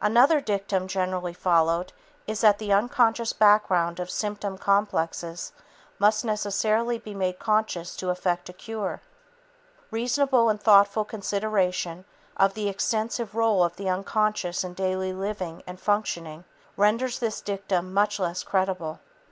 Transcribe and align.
"Another 0.00 0.40
dictum 0.40 0.86
generally 0.86 1.32
followed 1.32 1.92
is 2.28 2.42
that 2.42 2.58
the 2.60 2.72
unconscious 2.72 3.32
background 3.32 3.98
of 3.98 4.08
symptom 4.08 4.56
complexes 4.56 5.50
must 5.98 6.24
necessarily 6.24 6.96
be 6.96 7.12
made 7.12 7.40
conscious 7.40 7.96
to 7.96 8.10
effect 8.10 8.48
a 8.48 8.52
cure. 8.52 9.02
Reasonable 9.90 10.48
and 10.48 10.62
thoughtful 10.62 11.04
consideration 11.04 12.04
of 12.36 12.54
the 12.54 12.68
extensive 12.68 13.34
role 13.34 13.64
of 13.64 13.74
the 13.74 13.88
unconscious 13.88 14.62
in 14.62 14.74
daily 14.74 15.12
living 15.12 15.64
and 15.66 15.80
functioning 15.80 16.44
renders 16.76 17.18
this 17.18 17.40
dictum 17.40 17.92
much 17.92 18.20
less 18.20 18.44
creditable." 18.44 19.00